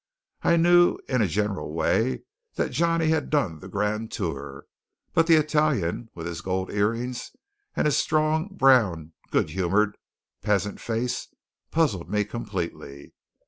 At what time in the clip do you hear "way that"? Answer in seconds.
1.75-2.71